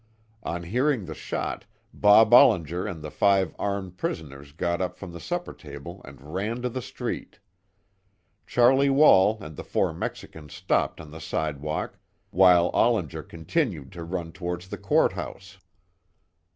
[0.41, 5.19] On hearing the shot, Bob Ollinger and the five armed prisoners, got up from the
[5.19, 7.37] supper table and ran to the street.
[8.47, 11.99] Charlie Wall and the four Mexicans stopped on the sidewalk,
[12.31, 15.59] while Ollinger continued to run towards the court house.